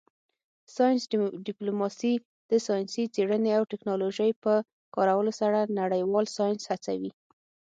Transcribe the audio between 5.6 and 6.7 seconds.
نړیوال ساینس